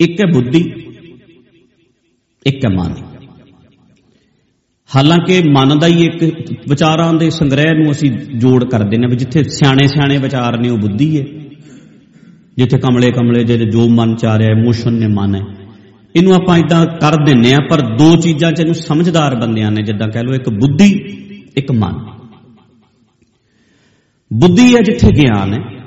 [0.00, 0.58] ਇੱਕ ਹੈ ਬੁੱਧੀ,
[2.46, 2.94] ਇੱਕ ਹੈ ਮਨ।
[4.96, 6.24] ਹਾਲਾਂਕਿ ਮਨ ਦਾ ਹੀ ਇੱਕ
[6.68, 10.78] ਵਿਚਾਰਾਂ ਦੇ ਸੰਗ੍ਰਹਿ ਨੂੰ ਅਸੀਂ ਜੋੜ ਕਰਦੇ ਨੇ ਵੀ ਜਿੱਥੇ ਸਿਆਣੇ ਸਿਆਣੇ ਵਿਚਾਰ ਨੇ ਉਹ
[10.78, 11.24] ਬੁੱਧੀ ਹੈ।
[12.56, 15.42] ਜਿੱਥੇ ਕਮਲੇ ਕਮਲੇ ਜਿਹੜੇ ਜੋ ਮਨ ਚ ਆ ਰਿਹਾ ਇਮੋਸ਼ਨ ਨੇ ਮਨ ਹੈ।
[16.16, 20.08] ਇਹਨੂੰ ਆਪਾਂ ਇਦਾਂ ਕਰ ਦਿੰਨੇ ਆ ਪਰ ਦੋ ਚੀਜ਼ਾਂ ਚ ਇਹਨੂੰ ਸਮਝਦਾਰ ਬੰਦਿਆਂ ਨੇ, ਜਿੱਦਾਂ
[20.08, 20.92] ਕਹਿ ਲਓ ਇੱਕ ਬੁੱਧੀ,
[21.56, 22.04] ਇੱਕ ਮਨ।
[24.32, 25.79] ਬੁੱਧੀ ਹੈ ਜਿੱਥੇ ਗਿਆਨ ਹੈ।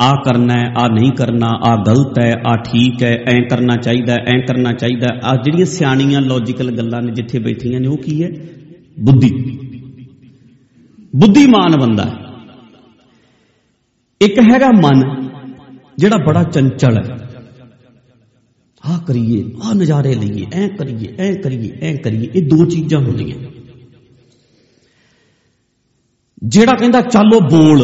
[0.00, 4.14] ਆ ਕਰਨਾ ਹੈ ਆ ਨਹੀਂ ਕਰਨਾ ਆ ਗਲਤ ਹੈ ਆ ਠੀਕ ਹੈ ਐ ਕਰਨਾ ਚਾਹੀਦਾ
[4.26, 8.28] ਐ ਕਰਨਾ ਚਾਹੀਦਾ ਆ ਜਿਹੜੀਆਂ ਸਿਆਣੀਆਂ ਲੌਜੀਕਲ ਗੱਲਾਂ ਨੇ ਜਿੱਥੇ ਬੈਠੀਆਂ ਨੇ ਉਹ ਕੀ ਹੈ
[8.98, 9.30] ਬੁੱਧੀ
[11.14, 12.04] ਬੁੱਧੀਮਾਨ ਬੰਦਾ
[14.20, 15.02] ਇੱਕ ਹੈਗਾ ਮਨ
[15.98, 17.16] ਜਿਹੜਾ ਬੜਾ ਚੰਚਲ ਹੈ
[18.84, 23.36] ਆ ਕਰੀਏ ਆ ਨਜ਼ਾਰੇ ਲਈਏ ਐ ਕਰੀਏ ਐ ਕਰੀਏ ਐ ਕਰੀਏ ਇਹ ਦੋ ਚੀਜ਼ਾਂ ਹੁੰਦੀਆਂ
[26.42, 27.82] ਜਿਹੜਾ ਕਹਿੰਦਾ ਚੱਲੋ ਬੋਲ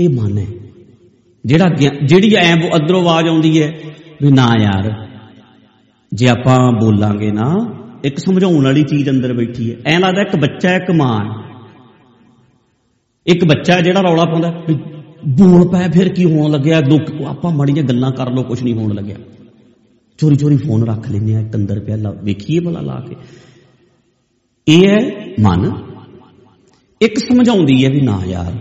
[0.00, 0.46] ਇਹ ਮਨ ਹੈ
[1.46, 1.68] ਜਿਹੜਾ
[2.04, 3.72] ਜਿਹੜੀ ਐ ਅੰਦਰੋਂ ਆਵਾਜ਼ ਆਉਂਦੀ ਹੈ
[4.22, 4.90] ਵੀ ਨਾ ਯਾਰ,
[6.12, 7.48] ਜੇ ਆਪਾਂ ਬੋਲਾਂਗੇ ਨਾ,
[8.04, 11.24] ਇੱਕ ਸਮਝਾਉਣ ਵਾਲੀ ਚੀਜ਼ ਅੰਦਰ ਬੈਠੀ ਹੈ। ਐਂ ਲੱਗਦਾ ਇੱਕ ਬੱਚਾ ਇੱਕ ਮਾਂ
[13.26, 14.74] ਇੱਕ ਬੱਚਾ ਜਿਹੜਾ ਰੌਲਾ ਪਾਉਂਦਾ ਵੀ
[15.28, 18.94] ਬੋਲ ਪੈ ਫਿਰ ਕੀ ਹੋਣ ਲੱਗਿਆ, ਦੁੱਖ ਆਪਾਂ ਮੜੀਆਂ ਗੱਲਾਂ ਕਰ ਲੋ ਕੁਝ ਨਹੀਂ ਹੋਣ
[18.94, 19.16] ਲੱਗਿਆ।
[20.18, 23.16] ਚੋਰੀ ਚੋਰੀ ਫੋਨ ਰੱਖ ਲੈਂਦੇ ਆ ਇੱਕ ਅੰਦਰ ਪਿਆ ਵੇਖੀਏ ਭਲਾ ਲਾ ਕੇ।
[24.68, 24.98] ਇਹ ਹੈ
[25.40, 25.72] ਮਨ।
[27.00, 28.52] ਇੱਕ ਸਮਝਾਉਂਦੀ ਹੈ ਵੀ ਨਾ ਯਾਰ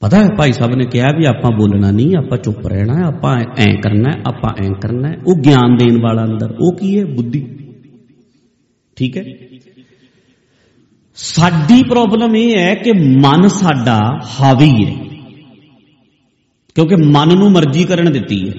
[0.00, 3.44] ਪਤਾ ਹੈ, ਭਾਈ ਸਾਹਿਬ ਨੇ ਕਿਹਾ ਵੀ ਆਪਾਂ ਬੋਲਣਾ ਨਹੀਂ, ਆਪਾਂ ਚੁੱਪ ਰਹਿਣਾ ਹੈ, ਆਪਾਂ
[3.58, 7.04] ਐਂ ਕਰਨਾ ਹੈ, ਆਪਾਂ ਐਂ ਕਰਨਾ ਹੈ। ਉਹ ਗਿਆਨ ਦੇਣ ਵਾਲਾ ਅੰਦਰ, ਉਹ ਕੀ ਹੈ?
[7.04, 7.58] ਬੁੱਧੀ।
[8.96, 9.24] ਠੀਕ ਹੈ?
[11.14, 14.96] ਸਾਡੀ ਪ੍ਰੋਬਲਮ ਇਹ ਹੈ ਕਿ ਮਨ ਸਾਡਾ ਹਾਵੀ ਹੈ।
[16.74, 18.54] ਕਿਉਂਕਿ ਮਨ ਨੂੰ ਮਰਜ਼ੀ ਕਰਨ ਦਿੱਤੀ ਹੈ।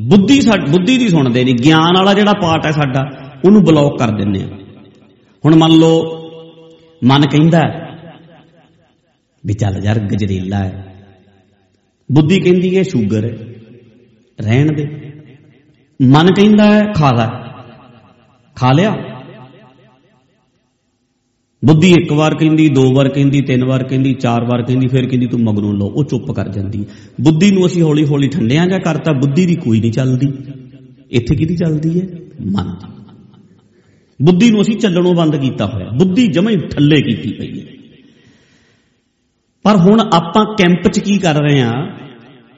[0.00, 0.40] ਬੁੱਧੀ
[0.70, 3.10] ਬੁੱਧੀ ਦੀ ਸੁਣਦੇ ਨਹੀਂ, ਗਿਆਨ ਵਾਲਾ ਜਿਹੜਾ ਪਾਰਟ ਹੈ ਸਾਡਾ,
[3.44, 4.48] ਉਹਨੂੰ ਬਲੌਕ ਕਰ ਦਿੰਦੇ ਆ
[5.44, 6.22] ਹੁਣ ਮੰਨ ਲਓ,
[7.04, 7.81] ਮਨ ਕਹਿੰਦਾ
[9.46, 10.96] ਵੀ ਚੱਲ ਯਾਰ ਗਜਰੇਲਾ ਹੈ।
[12.12, 13.38] ਬੁੱਧੀ ਕਹਿੰਦੀ ਹੈ ਸ਼ੂਗਰ ਹੈ।
[14.40, 15.12] ਰਹਿਣ ਦੇ।
[16.02, 17.26] ਮਨ ਕਹਿੰਦਾ ਹੈ ਖਾ ਲੈ।
[18.54, 18.96] ਖਾ ਲਿਆ।
[21.64, 25.26] ਬੁੱਧੀ ਇੱਕ ਵਾਰ ਕਹਿੰਦੀ, ਦੋ ਵਾਰ ਕਹਿੰਦੀ, ਤਿੰਨ ਵਾਰ ਕਹਿੰਦੀ, ਚਾਰ ਵਾਰ ਕਹਿੰਦੀ, ਫਿਰ ਕਹਿੰਦੀ
[25.26, 26.86] ਤੂੰ ਮਗਰੋਂ ਲਓ, ਉਹ ਚੁੱਪ ਕਰ ਜਾਂਦੀ
[27.20, 30.32] ਬੁੱਧੀ ਨੂੰ ਅਸੀਂ ਹੌਲੀ ਹੌਲੀ ਠੰਡਿਆਂ ਜਾਂ ਕਰਤਾ, ਬੁੱਧੀ ਦੀ ਕੋਈ ਨਹੀਂ ਚੱਲਦੀ।
[31.10, 32.06] ਇੱਥੇ ਕਿਹਦੀ ਚੱਲਦੀ ਹੈ?
[32.40, 37.71] ਮਨ। ਦੀ ਬੁੱਧੀ ਨੂੰ ਅਸੀਂ ਚੱਲਣੋਂ ਬੰਦ ਕੀਤਾ ਹੋਇਆ। ਬੁੱਧੀ ਜਮੇ ਥੱਲੇ ਕੀਤੀ ਪਈ ਹੈ।
[39.62, 41.72] ਪਰ ਹੁਣ ਆਪਾਂ ਕੈਂਪ 'ਚ ਕੀ ਕਰ ਰਹੇ ਆ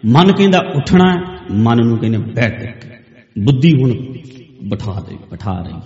[0.07, 2.85] ਮਨ ਕਹਿੰਦਾ ਉੱਠਣਾ ਮਨ ਨੂੰ ਕਹਿੰਦੇ ਬੈਠ
[3.39, 3.93] ਬੁੱਧੀ ਹੁਣ
[4.69, 5.81] ਬਿਠਾ ਦੇ, ਬਿਠਾ ਰਹੀ ਹੈ।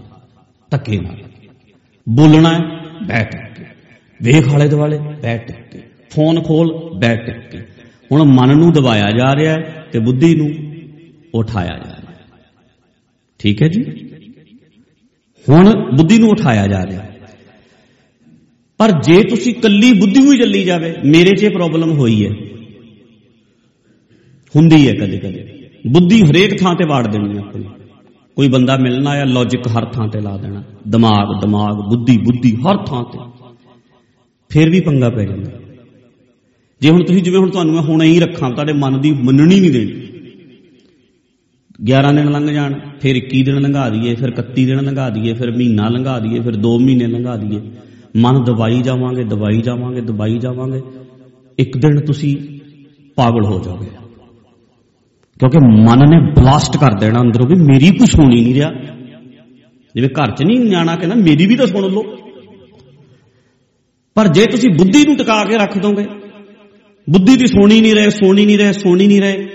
[0.71, 1.17] ਧੱਕੇ ਨਾਲ
[2.09, 2.53] ਬੋਲਣਾ
[3.07, 3.65] ਬੈਠ ਕੇ
[4.23, 7.59] ਵੇਖ ਆਲੇ ਦੁਆਲੇ, ਬੈਠ ਕੇ ਫੋਨ ਖੋਲ, ਬੈਠ ਕੇ
[8.13, 10.51] ਹੁਣ ਮਨ ਨੂੰ ਦਬਾਇਆ ਜਾ ਰਿਹਾ ਹੈ ਤੇ ਬੁੱਧੀ ਨੂੰ
[11.35, 12.17] ਉਠਾਇਆ ਜਾ ਰਿਹਾ ਹੈ।
[13.39, 13.85] ਠੀਕ ਹੈ ਜੀ?
[15.49, 17.08] ਹੁਣ ਬੁੱਧੀ ਨੂੰ ਉਠਾਇਆ ਜਾ ਰਿਹਾ
[18.79, 22.31] ਪਰ ਜੇ ਤੁਸੀਂ ਕੱਲੀ ਬੁੱਧੀ ਹੋਈ ਚੱਲੀ ਜਾਵੇ, ਮੇਰੇ 'ਚ ਇਹ ਪ੍ਰੋਬਲਮ ਹੋਈ ਹੈ।
[24.57, 27.65] ਹੁੰਦੀ ਹੈ ਕਦੇ ਕਦੇ। ਬੁੱਧੀ ਹਰੇਕ ਥਾਂ ਤੇ ਵਾੜ ਦੇਣੀ ਹੈ ਆਪਣੀ।
[28.37, 32.77] ਕੋਈ ਬੰਦਾ ਮਿਲਣਾ ਆ ਲੌਜੀਕ ਹਰ ਥਾਂ ਤੇ ਲਾ ਦੇਣਾ। ਦਿਮਾਗ ਦਿਮਾਗ, ਬੁੱਧੀ ਬੁੱਧੀ ਹਰ
[32.77, 33.19] ਥਾਂ ਤੇ।
[34.49, 35.51] ਫਿਰ ਵੀ ਪੰਗਾ ਪੈ ਜਾਂਦਾ।
[36.81, 39.71] ਜੇ ਹੁਣ ਤੁਸੀਂ ਜਿਵੇਂ ਹੁਣ ਤੁਹਾਨੂੰ ਮੈਂ ਹੁਣ ਹੀ ਰੱਖਾਂ, ਤੁਹਾਡੇ ਮਨ ਦੀ ਮੰਨਣੀ ਨਹੀਂ
[39.71, 39.93] ਦੇਣੀ।
[41.85, 45.51] 11 ਦਿਨ ਲੰਘ ਜਾਣ, ਫਿਰ 21 ਦਿਨ ਲੰਘਾ ਦਈਏ, ਫਿਰ 31 ਦਿਨ ਲੰਘਾ ਦਈਏ, ਫਿਰ
[45.51, 47.61] ਮਹੀਨਾ ਲੰਘਾ ਦਈਏ, ਫਿਰ 2 ਮਹੀਨੇ ਲੰਘਾ ਦਈਏ।
[48.17, 50.83] ਮਨ ਦਵਾਈ ਜਾਵਾਂਗੇ ਦਵਾਈ ਜਾਵਾਂਗੇ ਦਵਾਈ ਜਾਵਾਂਗੇ।
[51.59, 52.37] ਇੱਕ ਦਿਨ ਤੁਸੀਂ
[53.17, 53.91] ਪਾਗਲ ਹੋ ਜਾਓਗੇ।
[55.39, 58.71] ਕਿਉਂਕਿ ਮਨ ਨੇ ਬਲਾਸਟ ਕਰ ਦੇਣਾ ਅੰਦਰੋਂ ਵੀ ਮੇਰੀ ਕੋਈ ਸੁਣੀ ਨਹੀਂ ਰਿਹਾ।
[59.95, 62.03] ਜਿਵੇਂ ਘਰ 'ਚ ਨਹੀਂ ਨਿਆਣਾ ਕਹਿੰਦਾ, ਮੇਰੀ ਵੀ ਤਾਂ ਸੁਣ ਲਓ।
[64.15, 66.07] ਪਰ ਜੇ ਤੁਸੀਂ ਬੁੱਧੀ ਨੂੰ ਟਿਕਾ ਕੇ ਰੱਖ ਦੋਗੇ,
[67.11, 69.47] ਬੁੱਧੀ ਦੀ ਸੁਣੀ ਨਹੀਂ ਰਹੇ, ਸੁਣੀ ਨਹੀਂ ਰਹੇ, ਸੁਣੀ ਨਹੀਂ ਰਹੇ,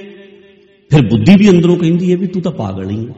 [0.90, 3.14] ਫਿਰ ਬੁੱਧੀ ਵੀ ਅੰਦਰੋਂ ਕਹਿੰਦੀ ਹੈ ਵੀ ਤੂੰ ਤਾਂ ਪਾਗਲ ਹੀ ਹੈ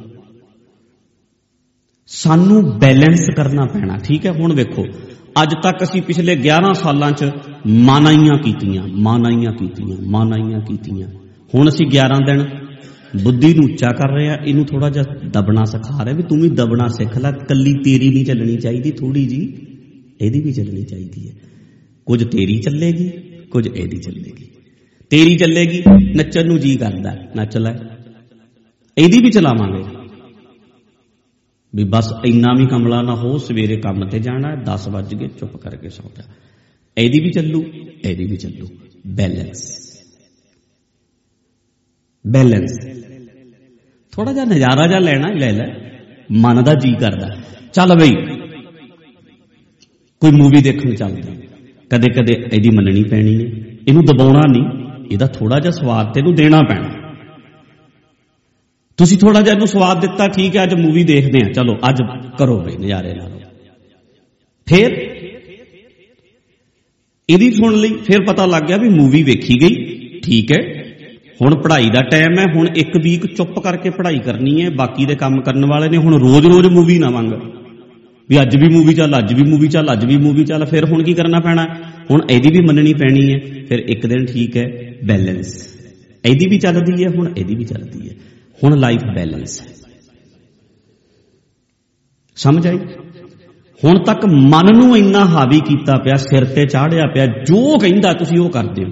[2.08, 4.32] ਸਾਨੂੰ ਬੈਲੈਂਸ ਕਰਨਾ ਪੈਣਾ, ਠੀਕ ਹੈ?
[4.32, 4.86] ਹੁਣ ਵੇਖੋ
[5.42, 7.32] ਅੱਜ ਤੱਕ ਅਸੀਂ ਪਿਛਲੇ 11 ਸਾਲਾਂ 'ਚ
[7.68, 11.08] ਮਾਨਾਈਆਂ ਕੀਤੀਆਂ ਮਾਨਾਈਆਂ ਕੀਤੀਆਂ ਮਾਨਾਈਆਂ ਕੀਤੀਆਂ।
[11.56, 12.46] ਹੁਣ ਅਸੀਂ 11 ਦਿਨ
[13.24, 16.50] ਬੁੱਧੀ ਨੂੰ ਉੱਚਾ ਕਰ ਰਹੇ ਆ ਇਹਨੂੰ ਥੋੜਾ ਜਿਹਾ ਦਬਣਾ ਸਿਖਾ ਰਹੇ ਵੀ ਤੂੰ ਵੀ
[16.50, 19.58] ਦਬਣਾ ਸਿੱਖ ਲੈ, ਕੱਲੀ ਤੇਰੀ ਨਹੀਂ ਚੱਲਣੀ ਚਾਹੀਦੀ ਥੋੜੀ ਜੀ
[20.22, 21.36] ਇਹਦੀ ਵੀ ਚੱਲਣੀ ਚਾਹੀਦੀ ਹੈ।
[22.06, 23.10] ਕੁਝ ਤੇਰੀ ਚੱਲੇਗੀ,
[23.52, 24.48] ਕੁਝ ਇਹਦੀ ਚੱਲੇਗੀ।
[25.10, 25.84] ਤੇਰੀ ਚੱਲੇਗੀ,
[26.16, 27.74] ਨੱਚਣ ਨੂੰ ਜੀ ਕਰਦਾ, ਨੱਚ ਲੈ।
[28.98, 29.95] ਇਹਦੀ ਵੀ ਚਲਾਵਾਂਗੇ।
[31.76, 35.58] ਵੀ ਬਸ ਇੰਨਾ ਵੀ ਕਮਲਾ ਨਾ ਹੋ, ਸਵੇਰੇ ਕੰਮ ਤੇ ਜਾਣਾ 10 ਵਜ ਗਏ, ਚੁੱਪ
[35.58, 36.24] ਕਰਕੇ ਸੌ ਜਾ।
[36.98, 37.66] ਇਹਦੀ ਵੀ ਚੱਲੂ,
[38.06, 38.68] ਇਹਦੀ ਵੀ ਚੱਲੂ।
[39.08, 39.82] ਬੈਲੈਂਸ
[42.28, 42.80] ਬੈਲੈਂਸ
[44.12, 45.76] ਥੋੜਾ ਜਿਹਾ ਨਜ਼ਾਰਾ ਜਿਹਾ ਲੈਣਾ ਲੈ ਲੈ।
[46.32, 47.38] ਮਨ ਦਾ ਜੀ ਕਰਦਾ।
[47.74, 48.14] ਚੱਲ ਬਈ,
[50.20, 51.48] ਕੋਈ ਮੂਵੀ ਦੇਖਣ ਚੱਲਦੇ
[51.90, 54.66] ਕਦੇ ਕਦੇ ਇਹਦੀ ਮੰਨਣੀ ਪੈਣੀ ਨੇ ਇਹਨੂੰ ਦਬਾਉਣਾ ਨਹੀਂ।
[55.12, 56.95] ਇਹਦਾ ਥੋੜਾ ਜਿਹਾ ਸਵਾਦ ਤੈਨੂੰ ਦੇਣਾ ਪੈਣਾ।
[58.98, 62.02] ਤੁਸੀਂ ਥੋੜਾ ਜਿਹਾ ਇਹਨੂੰ ਸਵਾਦ ਦਿੱਤਾ, ਠੀਕ ਹੈ, ਅੱਜ ਮੂਵੀ ਦੇਖਦੇ ਆ ਚਲੋ, ਅੱਜ
[62.38, 63.32] ਕਰੋ ਬਈ ਨਜ਼ਾਰੇ ਨਾਲ।
[64.66, 65.16] ਫਿਰ
[67.30, 69.76] ਇਹਦੀ ਸੁਣ ਲਈ, ਫਿਰ ਪਤਾ ਲੱਗ ਗਿਆ ਵੀ ਮੂਵੀ ਵੇਖੀ ਗਈ।
[70.20, 70.86] ਠੀਕ ਹੈ।
[71.42, 75.16] ਹੁਣ ਪੜ੍ਹਾਈ ਦਾ ਟਾਈਮ ਹੈ, ਹੁਣ ਇੱਕ ਵੀਕ ਚੁੱਪ ਕਰਕੇ ਪੜ੍ਹਾਈ ਕਰਨੀ ਹੈ। ਬਾਕੀ ਦੇ
[75.16, 77.34] ਕੰਮ ਕਰਨ ਵਾਲੇ ਨੇ, ਹੁਣ ਰੋਜ਼-ਰੋਜ਼ ਮੂਵੀ ਨਾ ਮੰਗ।
[78.30, 81.04] ਵੀ ਅੱਜ ਵੀ ਮੂਵੀ ਚੱਲ, ਅੱਜ ਵੀ ਮੂਵੀ ਚੱਲ, ਅੱਜ ਵੀ ਮੂਵੀ ਚੱਲ, ਫਿਰ ਹੁਣ
[81.04, 81.68] ਕੀ ਕਰਨਾ ਪੈਣਾ?
[82.12, 83.40] ਹੁਣ ਇਹਦੀ ਵੀ ਮੰਨਣੀ ਪੈਣੀ ਹੈ।
[83.70, 85.68] ਫਿਰ ਇੱਕ ਦਿਨ ਠੀਕ ਹੈ ਬੈਲੈਂਸ
[86.26, 89.68] ਇਹਦੀ ਵੀ ਚੱਲਦੀ ਹੈ, ਹੁਣ ਇਹਦੀ ਵੀ ਚੱਲਦੀ ਹੈ। ਹੁਣ ਲਾਈਫ ਬੈਲੈਂਸ ਹੈ।
[92.36, 92.80] ਸਮਝ ਆਈ?
[93.84, 98.40] ਹੁਣ ਤੱਕ ਮਨ ਨੂੰ ਇੰਨਾ ਹਾਵੀ ਕੀਤਾ ਪਿਆ, ਸਿਰ ਤੇ ਚਾੜਿਆ ਪਿਆ, ਜੋ ਕਹਿੰਦਾ ਤੁਸੀਂ
[98.40, 98.90] ਉਹ ਕਰਦੇ ਹੋ।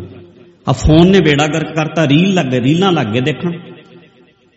[0.69, 3.51] ਆ ਫੋਨ ਨੇ ਬੇੜਾ ਗਰਕ ਕਰਤਾ ਰੀਲ ਲੱਗ ਗਏ ਰੀਲਾਂ ਲੱਗ ਗਏ, ਦੇਖਣ।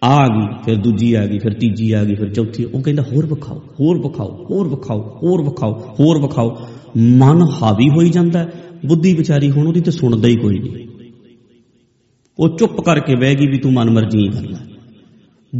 [0.04, 3.26] ਆ ਗਈ, ਫਿਰ ਦੂਜੀ ਆ ਗਈ, ਫਿਰ ਤੀਜੀ ਆ ਗਈ, ਫਿਰ ਚੌਥੀ। ਉਹ ਕਹਿੰਦਾ, ਹੋਰ
[3.26, 8.48] ਵਿਖਾਓ ਹੋਰ ਵਿਖਾਓ ਹੋਰ ਵਿਖਾਓ ਹੋਰ ਵਿਖਾਓ ਹੋਰ ਵਿਖਾਓ। ਮਨ ਹਾਵੀ ਹੋਈ ਜਾਂਦਾ
[8.86, 10.88] ਬੁੱਧੀ ਵਿਚਾਰੀ ਹੁਣ ਉਹਦੀ ਤੇ ਸੁਣਦਾ ਹੀ ਕੋਈ ਨਹੀਂ।
[12.38, 14.75] ਉਹ ਚੁੱਪ ਕਰਕੇ ਬਹਿ ਗਈ ਵੀ ਤੂੰ ਮਨ ਮਰਜ਼ੀ ਕਰ ਲੈ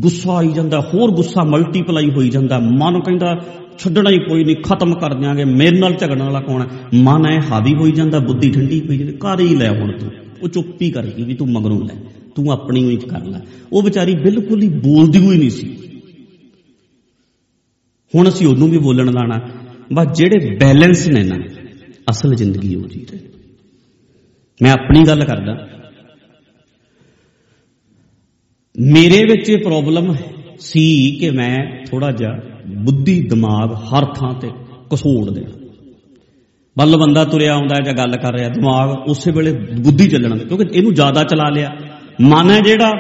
[0.01, 3.45] ਗੁੱਸਾ ਆਈ ਜਾਂਦਾ, ਹੋਰ ਗੁੱਸਾ ਮਲਟੀਪਲਾਈ ਹੋਈ ਜਾਂਦਾ। ਮਨ ਕਹਿੰਦਾ,
[3.79, 6.67] ਛੱਡਣਾ ਹੀ ਕੋਈ ਨਹੀਂ, ਖਤਮ ਕਰ ਦਿਆਂਗੇ, ਮੇਰੇ ਨਾਲ ਝਗੜਨ ਵਾਲਾ ਕੌਣ ਹੈ?
[6.95, 10.11] ਮਨ ਐ ਹਾਵੀ ਹੋਈ ਜਾਂਦਾ, ਬੁੱਧੀ ਠੰਡੀ ਪਈ ਜਾਂਦੀ, ਕਰ ਹੀ ਲੈ ਹੁਣ ਤੂੰ,
[10.43, 11.95] ਉਹ ਚੁੱਪ ਹੀ ਕਰੇਗੀ ਵੀ ਤੂੰ ਮਗਰੋਂ ਲੈ,
[12.35, 13.41] ਤੂੰ ਆਪਣੀ ਹੋਈ ਕਰ ਲੈ।
[13.73, 15.77] ਉਹ ਵਿਚਾਰੀ ਬਿਲਕੁਲ ਹੀ ਬੋਲਦੀ ਹੋਈ ਨਹੀਂ ਸੀ।
[18.15, 19.41] ਹੁਣ ਅਸੀਂ ਉਹਨੂੰ ਵੀ ਬੋਲਣ ਲਾਣਾ।
[19.93, 21.37] ਬਸ ਜਿਹੜੇ ਬੈਲੈਂਸ ਨੇ ਨਾ,
[22.11, 23.21] ਅਸਲ ਜ਼ਿੰਦਗੀ ਉਹ ਜੀ ਰਹੇ
[24.63, 25.76] ਮੈਂ ਆਪਣੀ ਗੱਲ ਕਰਦਾ
[28.81, 30.15] ਮੇਰੇ ਵਿੱਚ ਇਹ ਪ੍ਰੋਬਲਮ
[30.59, 32.33] ਸੀ ਕਿ ਮੈਂ ਥੋੜਾ ਜਿਹਾ
[32.67, 34.51] ਬੁੱਧੀ, ਦਿਮਾਗ ਹਰ ਥਾਂ ਤੇ
[34.93, 35.67] ਕਸੂੜ ਦੇਣਾ।
[36.79, 40.95] ਬੱਲ ਬੰਦਾ ਤੁਰਿਆ ਆਉਂਦਾ ਜਾਂ ਗੱਲ ਕਰ ਰਿਹਾ, ਦਿਮਾਗ ਉਸੇ ਵੇਲੇ ਬੁੱਧੀ ਚੱਲਣਾ ਕਿਉਂਕਿ ਇਹਨੂੰ
[40.95, 41.77] ਜ਼ਿਆਦਾ ਚਲਾ ਲਿਆ।
[42.21, 42.93] ਮਨ ਹੈ ਜਿਹੜਾ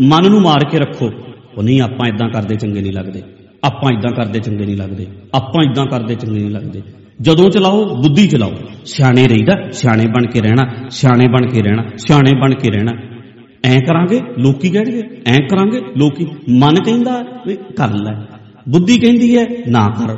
[0.00, 1.10] ਮਨ ਨੂੰ ਮਾਰ ਕੇ ਰੱਖੋ।
[1.58, 3.22] ਉਹ ਨਹੀਂ, ਆਪਾਂ ਇਦਾਂ ਕਰਦੇ ਚੰਗੇ ਨਹੀਂ ਲੱਗਦੇ।
[3.64, 6.82] ਆਪਾਂ ਇਦਾਂ ਕਰਦੇ ਚੰਗੇ ਨਹੀਂ ਲੱਗਦੇ। ਆਪਾਂ ਇਦਾਂ ਕਰਦੇ ਚੰਗੇ ਨਹੀਂ ਲੱਗਦੇ।
[7.20, 8.52] ਜਦੋਂ ਚਲਾਓ, ਬੁੱਧੀ ਚਲਾਓ।
[8.84, 12.92] ਸਿਆਣੇ ਰਹੀਦਾ, ਸਿਆਣੇ ਬਣ ਕੇ ਰਹਿਣਾ, ਸਿਆਣੇ ਬਣ ਕੇ ਰਹਿਣਾ, ਸਿਆਣੇ ਬਣ ਕੇ ਰਹਿਣਾ।
[13.64, 18.14] ਐਂ ਕਰਾਂਗੇ, ਲੋਕੀ ਕਹਿਣਗੇ, ਐਂ ਕਰਾਂਗੇ, ਲੋਕੀ, ਮਨ ਕਹਿੰਦਾ ਵੀ ਕਰ ਲੈ।
[18.68, 20.16] ਬੁੱਧੀ ਕਹਿੰਦੀ ਹੈ ਨਾ ਕਰ।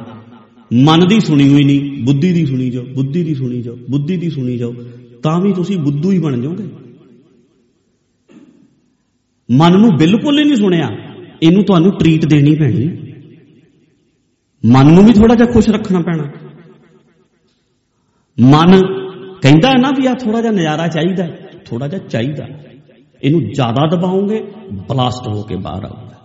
[0.74, 4.30] ਮਨ ਦੀ ਸੁਣੀ ਹੋਈ ਨਹੀਂ, ਬੁੱਧੀ ਦੀ ਸੁਣੀ ਜਾਓ, ਬੁੱਧੀ ਦੀ ਸੁਣੀ ਜਾਓ, ਬੁੱਧੀ ਦੀ
[4.30, 4.74] ਸੁਣੀ ਜਾਓ,
[5.22, 6.64] ਤਾਂ ਵੀ ਤੁਸੀਂ ਬੁੱਧੂ ਹੀ ਬਣ ਜਾਓਗੇ।
[9.50, 10.90] ਮਨ ਨੂੰ ਬਿਲਕੁਲ ਹੀ ਨਹੀਂ ਸੁਣਿਆ,
[11.42, 12.88] ਇਹਨੂੰ ਤੁਹਾਨੂੰ ਟ੍ਰੀਟ ਦੇਣੀ ਪੈਣੀ।
[14.66, 16.30] ਮਨ ਨੂੰ ਵੀ ਥੋੜਾ ਜਿਹਾ ਖੁਸ਼ ਰੱਖਣਾ ਪੈਣਾ।
[18.40, 18.80] ਮਨ
[19.42, 21.26] ਕਹਿੰਦਾ ਨਾ ਵੀ ਆ ਥੋੜਾ ਜਿਹਾ ਨਜ਼ਾਰਾ ਚਾਹੀਦਾ
[21.64, 22.46] ਥੋੜਾ ਜਿਹਾ ਚਾਹੀਦਾ।
[23.22, 26.16] ਇਹਨੂੰ ਜ਼ਿਆਦਾ ਦਬਾਓਗੇ, ਬਲਾਸਟ ਹੋ ਕੇ ਬਾਹਰ ਆਊਗਾ।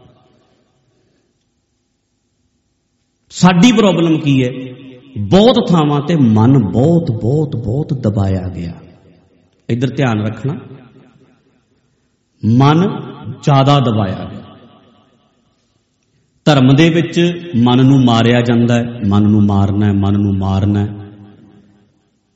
[3.29, 4.75] ਸਾਡੀ ਪ੍ਰੋਬਲਮ ਕੀ ਹੈ?
[5.17, 8.73] ਬਹੁਤ ਥਾਵਾਂ ਤੇ ਮਨ ਬਹੁਤ ਬਹੁਤ ਬਹੁਤ ਦਬਾਇਆ ਗਿਆ।
[9.69, 10.53] ਇਧਰ ਧਿਆਨ ਰੱਖਣਾ।
[12.45, 12.81] ਮਨ
[13.43, 14.41] ਜ਼ਿਆਦਾ ਦਬਾਇਆ ਗਿਆ।
[16.45, 20.79] ਧਰਮ ਦੇ ਵਿੱਚ ਮਨ ਨੂੰ ਮਾਰਿਆ ਜਾਂਦਾ ਹੈ, ਮਨ ਨੂੰ ਮਾਰਨਾ ਹੈ, ਮਨ ਨੂੰ ਮਾਰਨਾ
[20.79, 20.87] ਹੈ।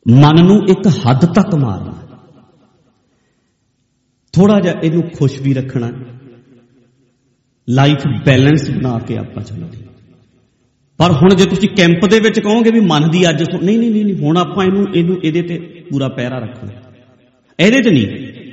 [0.10, 2.09] ਮਨ ਨੂੰ ਇੱਕ ਹੱਦ ਤੱਕ ਮਾਰਨਾ
[4.40, 5.92] ਥੋੜਾ ਜਿਹਾ ਇਹਨੂੰ ਖੁਸ਼ ਵੀ ਰੱਖਣਾ।
[7.68, 9.88] ਲਾਈਫ ਬੈਲੈਂਸ ਬਣਾ ਕੇ ਆਪਾਂ ਚੱਲਾਂਗੇ
[11.00, 14.16] ਪਰ ਹੁਣ ਜੇ ਤੁਸੀਂ ਕੈਂਪ ਦੇ ਵਿੱਚ ਕਹੋਗੇ ਵੀ ਮਨ ਦੀ ਅੱਜ ਨਹੀਂ ਨਹੀਂ ਨਹੀਂ
[14.16, 15.58] ਹੁਣ ਆਪਾਂ ਇਹਨੂੰ ਇਹਨੂੰ ਇਹਦੇ ਤੇ
[15.90, 16.72] ਪੂਰਾ ਪਹਿਰਾ ਰੱਖਣਾ।
[17.60, 18.08] ਇਹਦੇ ਤੇ ਨਹੀਂ,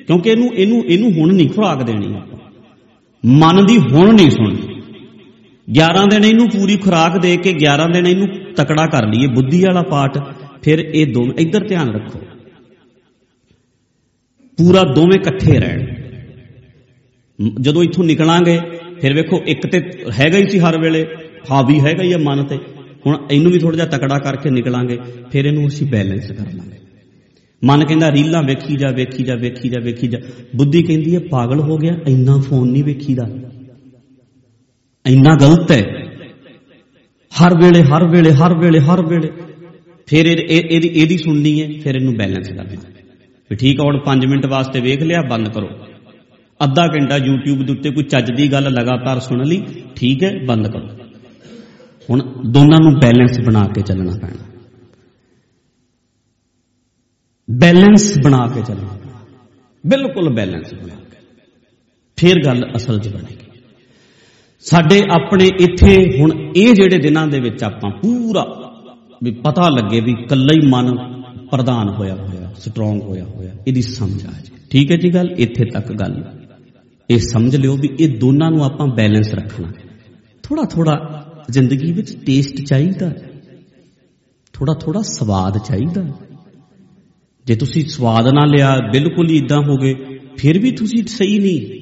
[0.07, 2.39] ਕਿਉਂਕਿ ਇਹਨੂੰ ਇਹਨੂੰ ਇਹਨੂੰ ਹੁਣ ਨਹੀਂ ਖੁਰਾਕ ਦੇਣੀ ਆਪਾਂ।
[3.25, 4.81] ਮਨ ਦੀ ਹੁਣ ਨਹੀਂ ਸੁਣਨੀ।
[5.69, 9.83] 11 ਦਿਨ ਇਹਨੂੰ ਪੂਰੀ ਖੁਰਾਕ ਦੇ ਕੇ 11 ਦਿਨ ਇਹਨੂੰ ਤਕੜਾ ਕਰ ਲਈਏ। ਬੁੱਧੀ ਵਾਲਾ
[9.91, 10.19] ਪਾਠ,
[10.63, 12.21] ਫਿਰ ਇਹ ਦੋਵੇਂ ਇੱਧਰ ਧਿਆਨ ਰੱਖੋ।
[14.59, 15.85] ਪੂਰਾ ਦੋਵੇਂ ਇਕੱਠੇ ਰਹਿਣ।
[17.61, 18.59] ਜਦੋਂ ਇੱਥੋਂ ਨਿਕਲਾਂਗੇ,
[19.01, 19.81] ਫਿਰ ਵੇਖੋ ਇੱਕ ਤੇ
[20.21, 21.05] ਹੈਗਾ ਹੀ ਸੀ ਹਰ ਵੇਲੇ
[21.51, 22.59] ਹਾਵੀ ਹੈਗਾ ਹੀ ਆ ਮਨ ਤੇ।
[23.07, 24.99] ਹੁਣ ਇਹਨੂੰ ਵੀ ਥੋੜਾ ਜਿਹਾ ਤਕੜਾ ਕਰਕੇ ਨਿਕਲਾਂਗੇ,
[25.33, 26.79] ਫਿਰ ਇਹਨੂੰ ਅਸੀਂ ਬੈਲੈਂਸ ਕਰ ਲਾਂਗੇ।
[27.63, 30.19] ਮਨ ਕਹਿੰਦਾ, ਰੀਲਾਂ ਵੇਖੀ ਜਾ ਵੇਖੀ ਜਾ ਵੇਖੀ ਜਾ ਵੇਖੀ ਜਾ।
[30.57, 33.29] ਬੁੱਧੀ ਕਹਿੰਦੀ ਹੈ, ਪਾਗਲ ਹੋ ਗਿਆ, ਇੰਨਾ ਫੋਨ ਨਹੀਂ ਵੇਖੀਦਾ।
[35.07, 35.83] ਇੰਨਾ ਗਲਤ ਹੈ।
[37.33, 39.31] ਹਰ ਵੇਲੇ ਹਰ ਵੇਲੇ ਹਰ ਵੇਲੇ ਹਰ ਵੇਲੇ।
[40.07, 42.96] ਫਿਰ ਇਹਦੀ ਇਹਦੀ ਸੁਣਨੀ ਹੈ, ਫਿਰ ਇਹਨੂੰ ਬੈਲੈਂਸ ਕਰਨਾ
[43.51, 45.69] ਵੀ ਠੀਕ ਆ, ਹੁਣ 5 ਮਿੰਟ ਵਾਸਤੇ ਵੇਖ ਲਿਆ, ਬੰਦ ਕਰੋ।
[46.65, 49.65] ਅੱਧਾ ਘੰਟਾ YouTube ਦੇ ਉੱਤੇ ਕੋਈ ਚੱਜ ਦੀ ਗੱਲ ਲਗਾਤਾਰ ਸੁਣ ਲਈ,
[49.97, 50.89] ਠੀਕ ਹੈ, ਬੰਦ ਕਰੋ।
[52.11, 54.53] ਹੁਣ ਦੋਨਾਂ ਨੂੰ ਬੈਲੈਂਸ ਬਣਾ ਕੇ ਚੱਲਣਾ ਪੈਣਾ।
[57.51, 59.27] ਬੈਲੈਂਸ ਬਣਾ ਕੇ ਚੱਲਣਾ ਪੈਣਾ।
[59.87, 61.17] ਬਿਲਕੁਲ ਬੈਲੈਂਸ ਬਣਾ ਕੇ।
[62.17, 63.61] ਫਿਰ ਗੱਲ ਅਸਲ 'ਚ ਬਣੇਗੀ।
[64.61, 68.73] ਸਾਡੇ ਆਪਣੇ ਇੱਥੇ ਹੁਣ ਇਹ ਜਿਹੜੇ ਦਿਨਾਂ ਦੇ ਵਿੱਚ ਆਪਾਂ ਪੂਰਾ
[69.23, 74.27] ਵੀ ਪਤਾ ਲੱਗੇ ਵੀ ਕੱਲਾ ਹੀ ਮਨ ਪ੍ਰਧਾਨ ਹੋਇਆ ਹੋਇਆ। ਸਟਰੋਂਗ ਹੋਇਆ ਹੋਇਆ। ਇਹਦੀ ਸਮਝ
[74.27, 75.31] ਆ ਜੇ ਠੀਕ ਹੈ ਜੀ ਗੱਲ?
[75.39, 76.25] ਇੱਥੇ ਤੱਕ ਗੱਲ।
[77.11, 79.73] ਇਹ ਸਮਝ ਲਿਓ ਵੀ ਇਹ ਦੋਨਾਂ ਨੂੰ ਆਪਾਂ ਬੈਲੈਂਸ ਰੱਖਣਾ।
[80.43, 83.13] ਥੋੜਾ ਥੋੜਾ ਜ਼ਿੰਦਗੀ ਵਿੱਚ ਟੇਸਟ ਚਾਹੀਦਾ।
[84.53, 86.05] ਥੋੜਾ ਥੋੜਾ ਸਵਾਦ ਚਾਹੀਦਾ।
[87.45, 89.95] ਜੇ ਤੁਸੀਂ ਸਵਾਦ ਨਾ ਲਿਆ, ਬਿਲਕੁਲ ਹੀ ਇਦਾਂ ਹੋ ਗਏ,
[90.37, 91.77] ਫਿਰ ਵੀ ਤੁਸੀਂ ਸਹੀ ਨਹੀਂ।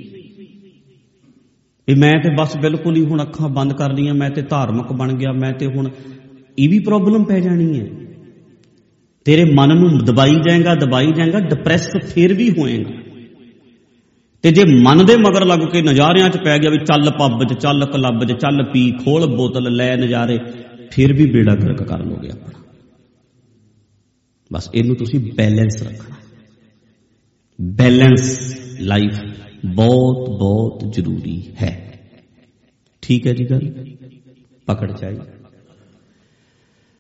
[1.89, 5.13] ਵੀ ਮੈਂ ਤੇ ਬਸ ਬਿਲਕੁਲ ਹੀ ਹੁਣ ਅੱਖਾਂ ਬੰਦ ਕਰ ਲਈਆਂ, ਮੈਂ ਤੇ ਧਾਰਮਿਕ ਬਣ
[5.13, 5.91] ਗਿਆ, ਮੈਂ ਤੇ ਹੁਣ
[6.59, 8.04] ਇਹ ਵੀ ਪ੍ਰੋਬਲਮ ਪੈ ਜਾਣੀ ਹੈ।
[9.25, 12.91] ਤੇਰੇ ਮਨ ਨੂੰ ਦਬਾਈ ਜਾਏਗਾ ਦਬਾਈ ਜਾਏਗਾ ਡਿਪਰੈਸ ਫਿਰ ਵੀ ਹੋਏਗਾ।
[14.43, 17.53] ਤੇ ਜੇ ਮਨ ਦੇ ਮਗਰ ਲੱਗ ਕੇ ਨਜ਼ਾਰਿਆਂ 'ਚ ਪੈ ਗਿਆ ਵੀ ਚੱਲ ਪੱਬ 'ਚ,
[17.53, 20.39] ਚੱਲ ਕਲੱਬ 'ਚ, ਚੱਲ ਪੀ, ਖੋਲ ਬੋਤਲ, ਲੈ ਨਜ਼ਾਰੇ,
[20.91, 22.61] ਫਿਰ ਵੀ ਬੇੜਾ ਗਰਕ ਕਰ ਲੋਗੇ ਆਪਣਾ।
[24.53, 26.17] ਬਸ ਇਹਨੂੰ ਤੁਸੀਂ ਬੈਲੈਂਸ ਰੱਖਣਾ।
[27.61, 29.19] ਬੈਲੈਂਸ ਲਾਈਫ
[29.65, 32.01] ਬਹੁਤ ਬਹੁਤ ਜ਼ਰੂਰੀ ਹੈ।
[33.03, 33.73] ਠੀਕ ਹੈ ਜੀ ਗੱਲ?
[34.67, 35.15] ਪਕੜ ਚਾਈ